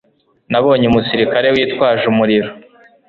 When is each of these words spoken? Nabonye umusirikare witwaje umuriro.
Nabonye 0.51 0.85
umusirikare 0.87 1.47
witwaje 1.55 2.05
umuriro. 2.13 2.49